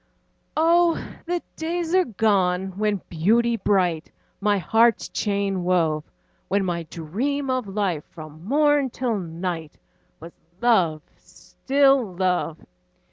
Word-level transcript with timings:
Oh! 0.57 0.95
the 1.27 1.43
days 1.55 1.93
are 1.93 2.05
gone, 2.05 2.75
when 2.75 3.01
Beauty 3.07 3.55
bright 3.55 4.11
My 4.39 4.57
heart's 4.57 5.07
chain 5.09 5.63
wove; 5.63 6.03
When 6.47 6.65
my 6.65 6.87
dream 6.89 7.51
of 7.51 7.67
life, 7.67 8.05
from 8.09 8.43
morn 8.43 8.89
till 8.89 9.19
night, 9.19 9.77
Was 10.19 10.33
love, 10.59 11.03
still 11.17 12.15
love. 12.15 12.57